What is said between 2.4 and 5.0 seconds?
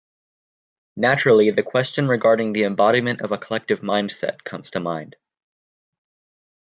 the embodiment of a collective mindset comes to